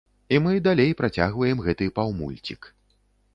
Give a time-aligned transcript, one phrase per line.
[0.35, 2.61] І мы далей працягваем гэты паўмульцік.